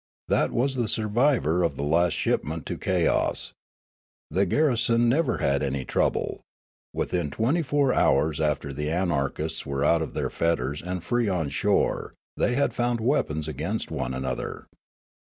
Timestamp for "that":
0.29-0.51